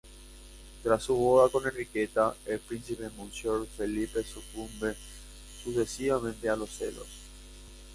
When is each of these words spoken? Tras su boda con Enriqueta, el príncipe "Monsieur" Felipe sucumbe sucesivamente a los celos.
Tras 0.81 1.03
su 1.03 1.15
boda 1.15 1.47
con 1.51 1.63
Enriqueta, 1.63 2.33
el 2.47 2.57
príncipe 2.57 3.07
"Monsieur" 3.15 3.67
Felipe 3.67 4.23
sucumbe 4.23 4.95
sucesivamente 5.63 6.49
a 6.49 6.55
los 6.55 6.71
celos. 6.71 7.05